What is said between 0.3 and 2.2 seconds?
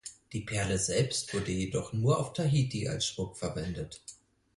Die Perle selbst wurde jedoch nur